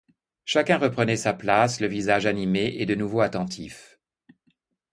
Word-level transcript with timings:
Chacun 0.45 0.79
reprenait 0.79 1.15
sa 1.15 1.31
place, 1.31 1.79
le 1.79 1.85
visage 1.85 2.25
animé 2.25 2.73
et 2.79 2.87
de 2.87 2.95
nouveau 2.95 3.21
attentif. 3.21 3.99